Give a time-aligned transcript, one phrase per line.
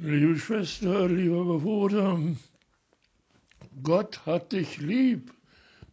[0.00, 2.20] Liebe Schwester, lieber Bruder,
[3.84, 5.32] Gott hat dich lieb,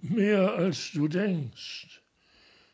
[0.01, 2.01] mehr als du denkst.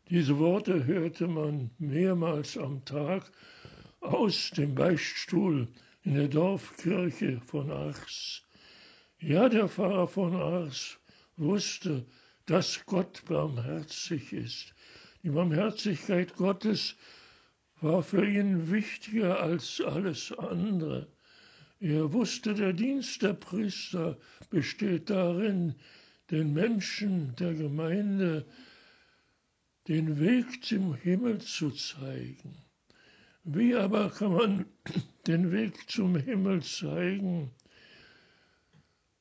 [0.09, 3.29] Diese Worte hörte man mehrmals am Tag
[3.99, 5.67] aus dem Beichtstuhl
[6.03, 8.43] in der Dorfkirche von Ars.
[9.19, 10.97] Ja, der Pfarrer von Ars
[11.35, 12.05] wusste,
[12.45, 14.73] dass Gott barmherzig ist.
[15.23, 16.95] Die Barmherzigkeit Gottes
[17.81, 21.09] war für ihn wichtiger als alles andere.
[21.79, 24.17] Er wusste, der Dienst der Priester
[24.49, 25.75] besteht darin,
[26.31, 28.45] den Menschen der Gemeinde
[29.87, 32.57] den Weg zum Himmel zu zeigen.
[33.43, 34.65] Wie aber kann man
[35.27, 37.51] den Weg zum Himmel zeigen?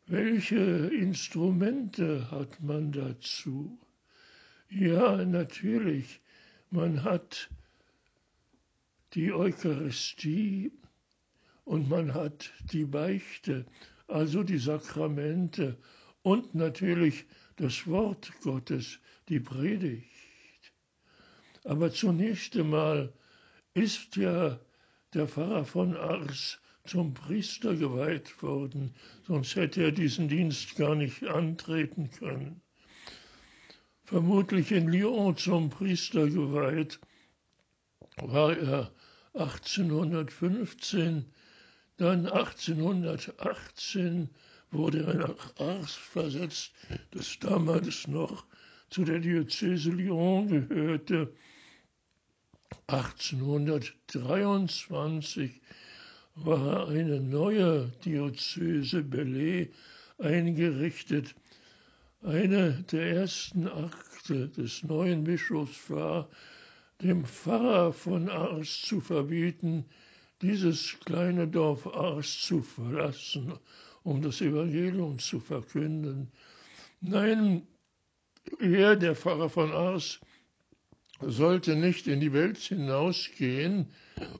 [0.06, 0.56] Welche
[0.88, 3.78] Instrumente hat man dazu?
[4.70, 6.20] Ja, natürlich,
[6.70, 7.50] man hat
[9.14, 10.72] die Eucharistie
[11.66, 13.66] und man hat die Beichte,
[14.06, 15.76] also die Sakramente
[16.22, 20.06] und natürlich das Wort Gottes, die Predigt.
[21.64, 23.12] Aber zunächst einmal
[23.74, 24.60] ist ja
[25.12, 28.94] der Pfarrer von Ars zum Priester geweiht worden,
[29.26, 32.60] sonst hätte er diesen Dienst gar nicht antreten können.
[34.04, 37.00] Vermutlich in Lyon zum Priester geweiht
[38.18, 38.92] war er
[39.34, 41.24] 1815,
[41.96, 44.28] dann 1818
[44.70, 46.72] wurde er nach Ars versetzt,
[47.12, 48.44] das damals noch
[48.90, 51.32] zu der Diözese Lyon gehörte.
[52.88, 55.62] 1823
[56.34, 59.70] war eine neue Diözese Belay
[60.18, 61.34] eingerichtet.
[62.22, 66.28] Eine der ersten Akte des neuen Bischofs war,
[67.02, 69.84] dem Pfarrer von Ars zu verbieten,
[70.42, 73.54] dieses kleine Dorf Ars zu verlassen,
[74.02, 76.30] um das Evangelium zu verkünden.
[77.00, 77.66] Nein,
[78.60, 80.20] er, der Pfarrer von Ars,
[81.20, 83.90] sollte nicht in die Welt hinausgehen,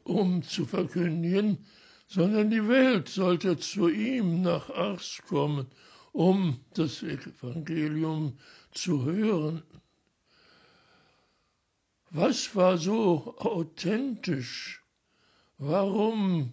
[0.05, 1.65] um zu verkündigen,
[2.07, 5.67] sondern die Welt sollte zu ihm nach Ars kommen,
[6.13, 8.39] um das Evangelium
[8.71, 9.63] zu hören.
[12.11, 14.83] Was war so authentisch?
[15.59, 16.53] Warum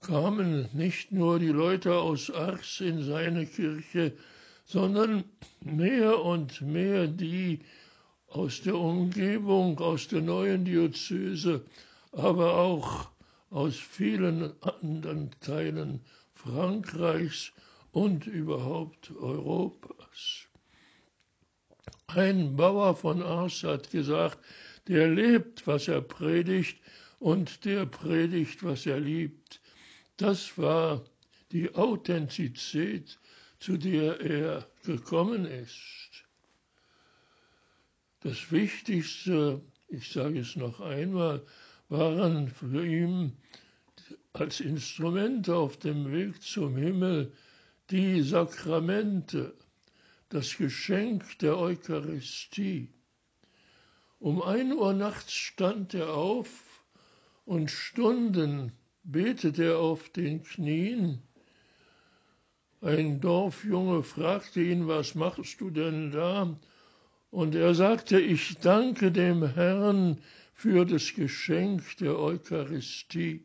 [0.00, 4.16] kamen nicht nur die Leute aus Ars in seine Kirche,
[4.64, 5.22] sondern
[5.60, 7.60] mehr und mehr die
[8.26, 11.64] aus der Umgebung, aus der neuen Diözese,
[12.10, 13.10] aber auch
[13.50, 16.00] aus vielen anderen Teilen
[16.34, 17.52] Frankreichs
[17.92, 20.48] und überhaupt Europas.
[22.08, 24.38] Ein Bauer von Ars hat gesagt,
[24.88, 26.78] der lebt, was er predigt,
[27.22, 29.60] und der predigt, was er liebt.
[30.16, 31.04] Das war
[31.52, 33.16] die Authentizität,
[33.60, 36.24] zu der er gekommen ist.
[38.22, 41.46] Das Wichtigste, ich sage es noch einmal,
[41.88, 43.36] waren für ihn
[44.32, 47.32] als Instrument auf dem Weg zum Himmel
[47.90, 49.54] die Sakramente,
[50.28, 52.92] das Geschenk der Eucharistie.
[54.18, 56.71] Um ein Uhr nachts stand er auf
[57.44, 58.72] und Stunden
[59.04, 61.22] betete er auf den Knien.
[62.80, 66.58] Ein Dorfjunge fragte ihn, was machst du denn da?
[67.30, 70.18] Und er sagte, ich danke dem Herrn
[70.54, 73.44] für das Geschenk der Eucharistie.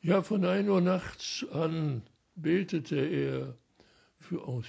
[0.00, 2.02] Ja, von ein Uhr nachts an
[2.34, 3.58] betete er
[4.18, 4.66] für uns,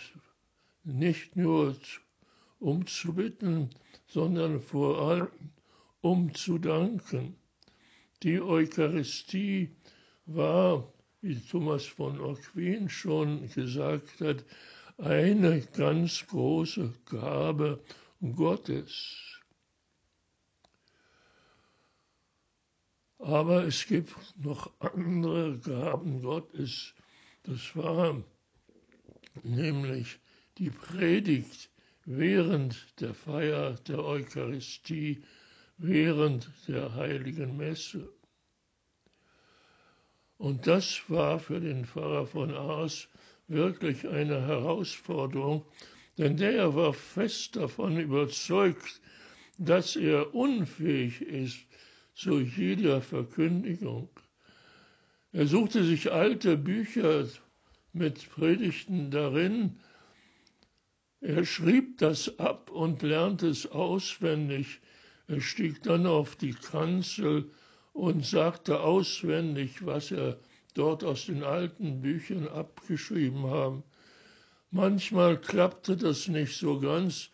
[0.84, 1.76] nicht nur
[2.60, 3.70] um zu bitten,
[4.08, 5.28] sondern vor allem
[6.02, 7.36] um zu danken.
[8.24, 9.76] Die Eucharistie
[10.26, 14.46] war, wie Thomas von Aquin schon gesagt hat,
[14.98, 17.84] eine ganz große Gabe
[18.36, 19.40] Gottes.
[23.18, 26.94] Aber es gibt noch andere Gaben Gottes.
[27.44, 28.24] Das war
[29.44, 30.20] nämlich
[30.58, 31.70] die Predigt
[32.06, 35.24] während der Feier der Eucharistie,
[35.84, 38.08] während der heiligen Messe.
[40.38, 43.08] Und das war für den Pfarrer von Ars
[43.48, 45.66] wirklich eine Herausforderung,
[46.18, 49.02] denn der war fest davon überzeugt,
[49.58, 51.60] dass er unfähig ist
[52.14, 54.10] zu jeder Verkündigung.
[55.32, 57.28] Er suchte sich alte Bücher
[57.94, 59.80] mit Predigten darin,
[61.22, 64.80] er schrieb das ab und lernte es auswendig.
[65.32, 67.50] Er stieg dann auf die Kanzel
[67.94, 70.38] und sagte auswendig, was er
[70.74, 73.84] dort aus den alten Büchern abgeschrieben haben.
[74.72, 77.30] Manchmal klappte das nicht so ganz.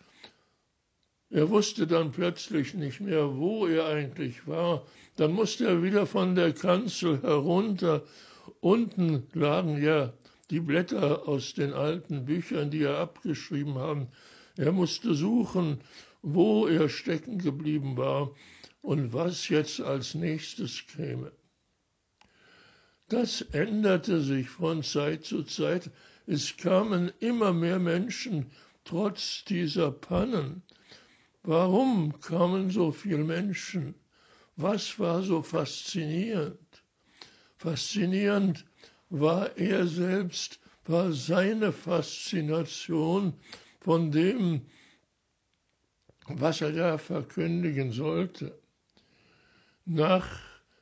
[1.31, 4.85] Er wusste dann plötzlich nicht mehr, wo er eigentlich war.
[5.15, 8.03] Dann musste er wieder von der Kanzel herunter.
[8.59, 10.13] Unten lagen ja
[10.51, 14.09] die Blätter aus den alten Büchern, die er abgeschrieben haben.
[14.55, 15.81] Er musste suchen,
[16.21, 18.31] wo er stecken geblieben war
[18.81, 21.31] und was jetzt als nächstes käme.
[23.09, 25.91] Das änderte sich von Zeit zu Zeit.
[26.25, 28.51] Es kamen immer mehr Menschen
[28.83, 30.61] trotz dieser Pannen.
[31.43, 33.95] Warum kamen so viele Menschen?
[34.57, 36.59] Was war so faszinierend?
[37.57, 38.65] Faszinierend
[39.09, 43.33] war er selbst, war seine Faszination
[43.79, 44.65] von dem,
[46.27, 48.57] was er da verkündigen sollte.
[49.85, 50.27] Nach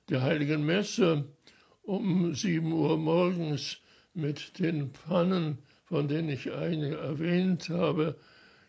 [0.10, 1.26] der heiligen Messe
[1.84, 3.78] um sieben Uhr morgens
[4.14, 8.16] mit den Pfannen, von denen ich eine erwähnt habe,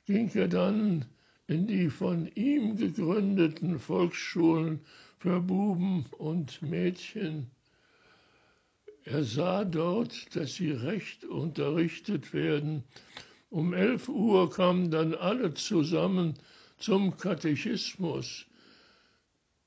[0.06, 1.06] ging er dann
[1.46, 4.80] in die von ihm gegründeten Volksschulen
[5.18, 7.50] für Buben und Mädchen.
[9.04, 12.82] Er sah dort, dass sie recht unterrichtet werden.
[13.50, 16.34] Um elf Uhr kamen dann alle zusammen
[16.78, 18.46] zum Katechismus.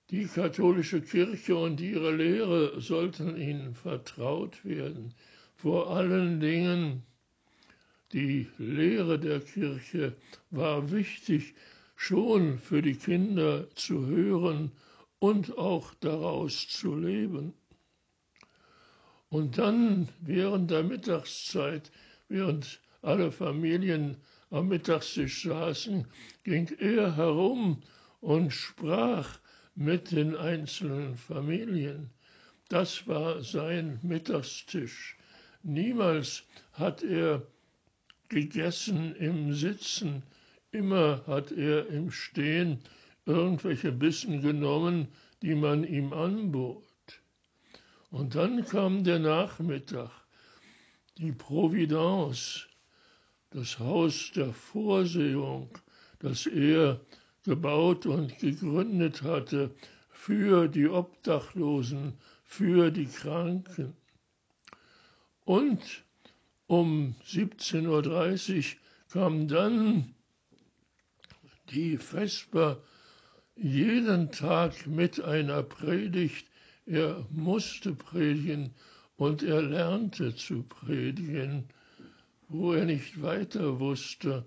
[0.09, 5.13] Die katholische Kirche und ihre Lehre sollten ihnen vertraut werden.
[5.55, 7.03] Vor allen Dingen
[8.11, 10.15] die Lehre der Kirche
[10.49, 11.53] war wichtig,
[11.95, 14.71] schon für die Kinder zu hören
[15.19, 17.53] und auch daraus zu leben.
[19.29, 21.91] Und dann während der Mittagszeit,
[22.29, 24.17] während alle Familien
[24.49, 26.07] am Mittagstisch saßen,
[26.43, 27.81] ging er herum
[28.21, 29.39] und sprach
[29.75, 32.09] mit den einzelnen Familien.
[32.69, 35.17] Das war sein Mittagstisch.
[35.63, 36.43] Niemals
[36.73, 37.41] hat er
[38.29, 40.23] gegessen im Sitzen,
[40.71, 42.79] immer hat er im Stehen
[43.25, 45.07] irgendwelche Bissen genommen,
[45.41, 46.83] die man ihm anbot.
[48.11, 50.11] Und dann kam der Nachmittag,
[51.17, 52.68] die Providence,
[53.51, 55.69] das Haus der Vorsehung,
[56.19, 56.99] das er
[57.43, 59.71] gebaut und gegründet hatte
[60.11, 62.13] für die Obdachlosen,
[62.43, 63.95] für die Kranken.
[65.45, 66.03] Und
[66.67, 68.79] um 17.30 Uhr
[69.11, 70.13] kam dann
[71.71, 72.81] die Vesper
[73.55, 76.47] jeden Tag mit einer Predigt.
[76.85, 78.75] Er musste predigen
[79.17, 81.67] und er lernte zu predigen,
[82.49, 84.43] wo er nicht weiter wusste.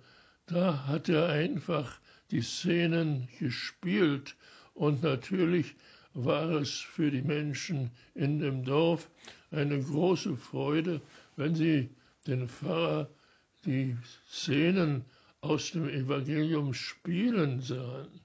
[0.46, 1.98] Da hat er einfach
[2.30, 4.36] die Szenen gespielt
[4.74, 5.74] und natürlich
[6.14, 9.08] war es für die Menschen in dem Dorf
[9.50, 11.00] eine große Freude,
[11.36, 11.88] wenn sie
[12.26, 13.08] den Pfarrer
[13.64, 13.96] die
[14.28, 15.04] Szenen
[15.40, 18.20] aus dem Evangelium spielen sahen.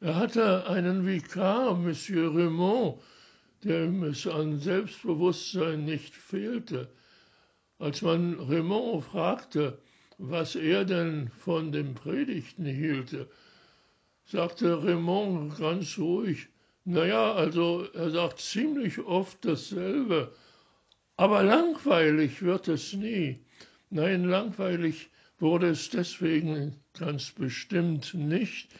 [0.00, 3.00] Er hatte einen Vikar, Monsieur Raymond,
[3.64, 6.88] dem es an Selbstbewusstsein nicht fehlte.
[7.84, 9.76] Als man Raymond fragte,
[10.16, 13.28] was er denn von den Predigten hielte,
[14.24, 16.48] sagte Raymond ganz ruhig,
[16.86, 20.34] naja, also er sagt ziemlich oft dasselbe,
[21.18, 23.44] aber langweilig wird es nie.
[23.90, 28.70] Nein, langweilig wurde es deswegen ganz bestimmt nicht,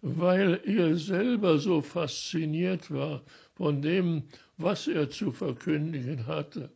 [0.00, 3.22] weil er selber so fasziniert war
[3.52, 4.22] von dem,
[4.56, 6.70] was er zu verkündigen hatte.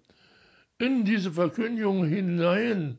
[0.80, 2.96] In diese Verkündigung hinein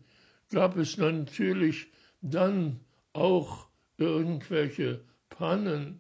[0.52, 1.88] gab es natürlich
[2.22, 2.80] dann
[3.12, 3.66] auch
[3.98, 6.00] irgendwelche Pannen,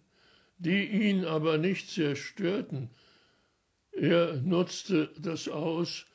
[0.59, 2.91] die ihn aber nicht sehr störten.
[3.93, 6.05] Er nutzte das aus,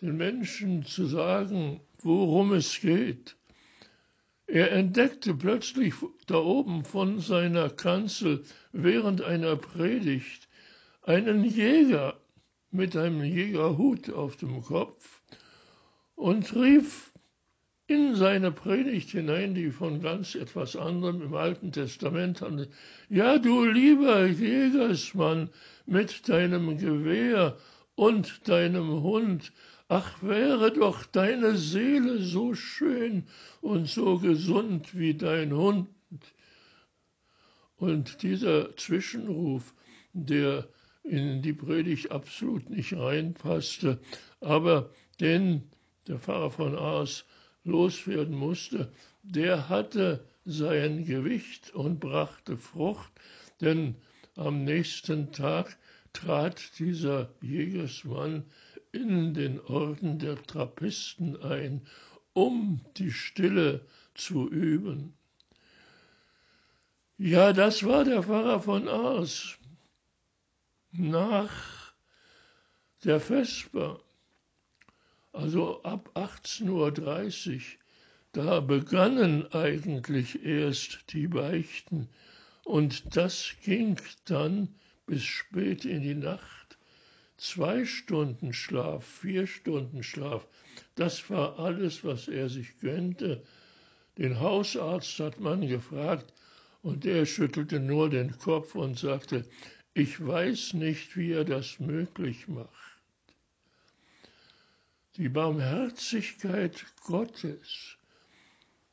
[0.00, 3.36] den Menschen zu sagen, worum es geht.
[4.48, 5.94] Er entdeckte plötzlich
[6.26, 10.48] da oben von seiner Kanzel während einer Predigt
[11.02, 12.18] einen Jäger
[12.70, 15.22] mit einem Jägerhut auf dem Kopf
[16.14, 17.12] und rief
[17.86, 22.70] in seine Predigt hinein, die von ganz etwas anderem im Alten Testament handelt.
[23.08, 25.48] Ja, du lieber Jägersmann
[25.86, 27.56] mit deinem Gewehr
[27.94, 29.52] und deinem Hund,
[29.88, 33.24] ach wäre doch deine Seele so schön
[33.62, 35.88] und so gesund wie dein Hund.
[37.76, 39.72] Und dieser Zwischenruf,
[40.12, 40.68] der
[41.08, 43.98] in die Predigt absolut nicht reinpasste,
[44.40, 45.62] aber den
[46.06, 47.24] der Pfarrer von Aas
[47.64, 53.12] loswerden musste, der hatte sein Gewicht und brachte Frucht,
[53.60, 53.96] denn
[54.36, 55.76] am nächsten Tag
[56.12, 58.44] trat dieser Jägersmann
[58.92, 61.82] in den Orden der Trappisten ein,
[62.32, 63.84] um die Stille
[64.14, 65.12] zu üben.
[67.18, 69.57] Ja, das war der Pfarrer von Ars.
[70.92, 71.92] Nach
[73.04, 74.00] der Vesper,
[75.32, 77.60] also ab 18.30 Uhr,
[78.32, 82.08] da begannen eigentlich erst die Beichten
[82.64, 84.74] und das ging dann
[85.06, 86.78] bis spät in die Nacht.
[87.36, 90.48] Zwei Stunden Schlaf, vier Stunden Schlaf,
[90.94, 93.44] das war alles, was er sich gönnte.
[94.16, 96.32] Den Hausarzt hat man gefragt,
[96.82, 99.44] und er schüttelte nur den Kopf und sagte,
[99.98, 103.00] ich weiß nicht, wie er das möglich macht.
[105.16, 107.96] Die Barmherzigkeit Gottes,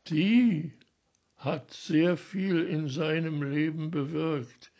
[0.08, 0.74] die
[1.38, 4.72] hat sehr viel in seinem Leben bewirkt.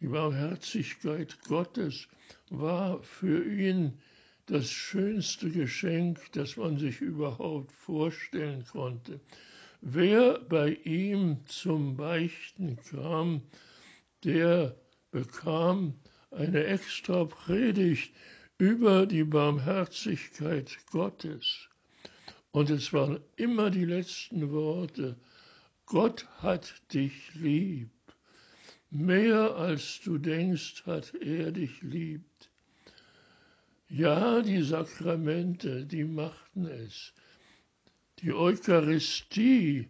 [0.00, 2.06] Die Barmherzigkeit Gottes
[2.50, 3.98] war für ihn
[4.44, 9.20] das schönste Geschenk, das man sich überhaupt vorstellen konnte.
[9.80, 13.40] Wer bei ihm zum Beichten kam,
[14.22, 14.76] der
[15.12, 15.94] bekam
[16.32, 18.12] eine extra Predigt
[18.58, 21.68] über die Barmherzigkeit Gottes.
[22.50, 25.16] Und es waren immer die letzten Worte.
[25.86, 27.90] Gott hat dich lieb.
[28.90, 32.24] Mehr als du denkst, hat er dich lieb.
[33.88, 37.12] Ja, die Sakramente, die machten es
[38.22, 39.88] die Eucharistie.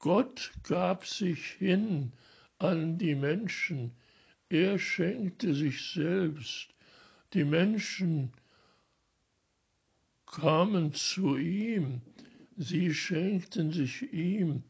[0.00, 2.12] Gott gab sich hin
[2.64, 3.92] an die Menschen.
[4.48, 6.68] Er schenkte sich selbst.
[7.32, 8.32] Die Menschen
[10.26, 12.00] kamen zu ihm.
[12.56, 14.62] Sie schenkten sich ihm.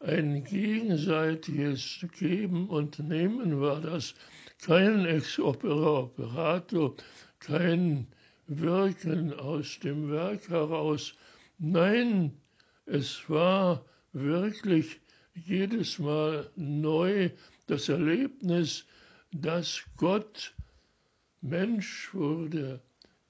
[0.00, 4.14] Ein gegenseitiges Geben und Nehmen war das.
[4.60, 6.96] Kein Ex operato,
[7.38, 8.06] kein
[8.46, 11.14] Wirken aus dem Werk heraus,
[11.64, 12.32] Nein,
[12.86, 15.01] es war wirklich
[15.34, 17.30] jedes Mal neu
[17.66, 18.84] das Erlebnis,
[19.32, 20.54] dass Gott
[21.40, 22.80] Mensch wurde,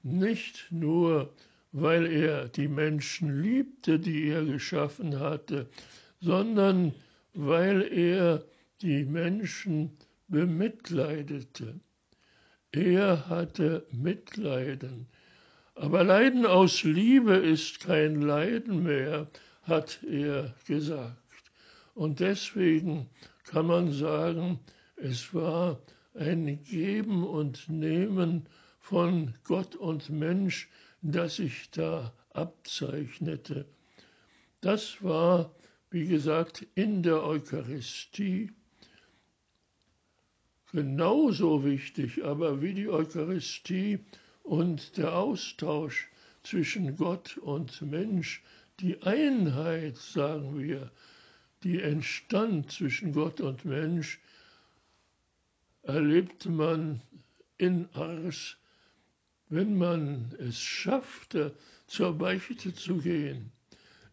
[0.03, 1.33] nicht nur,
[1.71, 5.69] weil er die Menschen liebte, die er geschaffen hatte,
[6.21, 6.93] sondern
[7.35, 8.45] weil er
[8.83, 9.97] die Menschen
[10.29, 11.81] bemitleidete.
[12.73, 15.07] Er hatte Mitleiden.
[15.75, 19.29] Aber Leiden aus Liebe ist kein Leiden mehr,
[19.63, 21.22] hat er gesagt.
[21.95, 23.09] Und deswegen
[23.45, 24.61] kann man sagen,
[24.97, 25.81] es war
[26.15, 28.47] ein Geben und Nehmen
[28.79, 30.69] von Gott und Mensch,
[31.03, 33.67] das sich da abzeichnete.
[34.61, 35.55] Das war,
[35.91, 38.53] wie gesagt, in der Eucharistie
[40.73, 43.99] genauso wichtig, aber wie die Eucharistie
[44.43, 46.09] und der Austausch
[46.43, 48.43] zwischen Gott und Mensch,
[48.81, 50.91] die Einheit, sagen wir,
[51.65, 54.21] die entstand zwischen Gott und Mensch,
[55.83, 57.01] erlebte man
[57.59, 58.57] in Ars,
[59.49, 61.55] wenn man es schaffte,
[61.87, 63.53] zur Beichte zu gehen.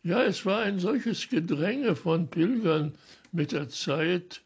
[0.04, 2.94] Ja, es war ein solches Gedränge von Pilgern
[3.32, 4.42] mit der Zeit,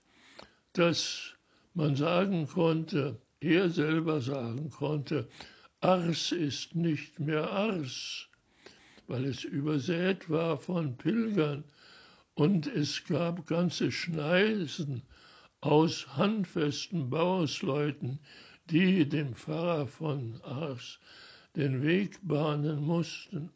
[0.73, 1.33] dass
[1.73, 5.27] man sagen konnte, er selber sagen konnte,
[5.81, 8.27] Ars ist nicht mehr Ars,
[9.07, 11.63] weil es übersät war von Pilgern
[12.35, 15.03] und es gab ganze Schneisen
[15.61, 18.19] aus handfesten Bauersleuten,
[18.69, 20.99] die dem Pfarrer von Ars
[21.55, 23.49] den Weg bahnen mussten.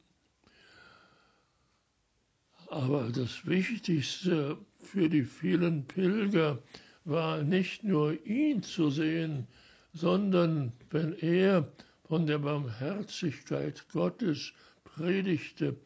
[2.69, 6.61] Aber das Wichtigste für die vielen Pilger
[7.05, 9.47] war nicht nur ihn zu sehen,
[9.93, 11.71] sondern wenn er
[12.03, 14.53] von der Barmherzigkeit Gottes
[14.83, 15.77] predigte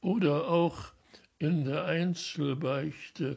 [0.00, 0.92] oder auch
[1.42, 3.36] in der Einzelbeichte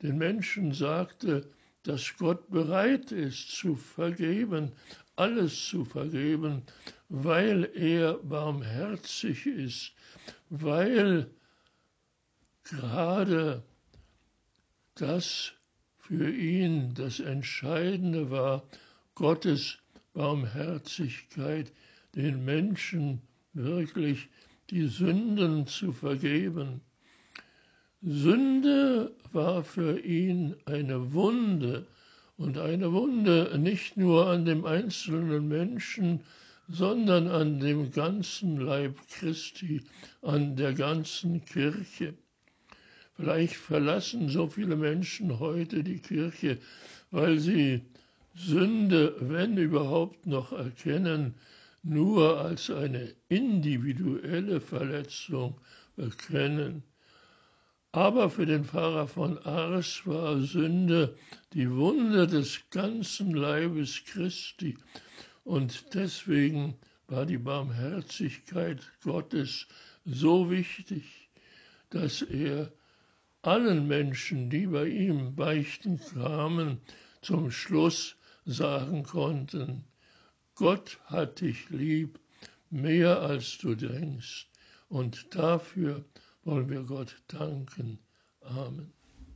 [0.00, 1.46] den Menschen sagte,
[1.82, 4.72] dass Gott bereit ist zu vergeben,
[5.16, 6.62] alles zu vergeben,
[7.10, 9.92] weil er barmherzig ist,
[10.48, 11.30] weil
[12.64, 13.62] gerade
[14.94, 15.52] das
[15.98, 18.66] für ihn das Entscheidende war,
[19.14, 19.76] Gottes
[20.14, 21.70] Barmherzigkeit,
[22.14, 23.20] den Menschen
[23.52, 24.30] wirklich
[24.70, 26.80] die Sünden zu vergeben.
[28.04, 31.86] Sünde war für ihn eine Wunde
[32.36, 36.20] und eine Wunde nicht nur an dem einzelnen Menschen,
[36.66, 39.82] sondern an dem ganzen Leib Christi,
[40.20, 42.14] an der ganzen Kirche.
[43.14, 46.58] Vielleicht verlassen so viele Menschen heute die Kirche,
[47.12, 47.82] weil sie
[48.34, 51.34] Sünde, wenn überhaupt noch erkennen,
[51.84, 55.60] nur als eine individuelle Verletzung
[55.96, 56.82] erkennen.
[57.94, 61.14] Aber für den Pfarrer von Ars war Sünde
[61.52, 64.78] die Wunde des ganzen Leibes Christi.
[65.44, 66.74] Und deswegen
[67.06, 69.66] war die Barmherzigkeit Gottes
[70.06, 71.28] so wichtig,
[71.90, 72.72] dass er
[73.42, 76.80] allen Menschen, die bei ihm beichten kamen,
[77.20, 79.84] zum Schluss sagen konnten,
[80.54, 82.18] Gott hat dich lieb,
[82.70, 84.48] mehr als du denkst,
[84.88, 86.04] und dafür
[86.44, 87.98] wollen wir Gott danken.
[88.40, 88.92] Amen.